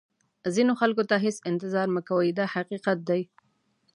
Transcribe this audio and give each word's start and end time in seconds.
ځینو 0.55 0.73
خلکو 0.81 1.03
ته 1.09 1.15
هېڅ 1.25 1.37
انتظار 1.51 1.87
مه 1.95 2.01
کوئ 2.09 2.29
دا 2.39 2.45
حقیقت 2.55 2.97
دی. 3.09 3.21